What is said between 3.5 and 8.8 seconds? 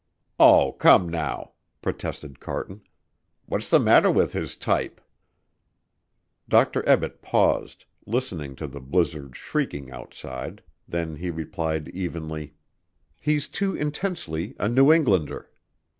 the matter with his type?" Dr. Ebbett paused, listening to